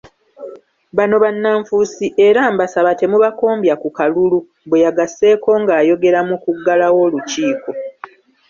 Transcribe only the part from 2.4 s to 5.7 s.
mbasaba temubakombya ku kalulu’ bwe yagasseeko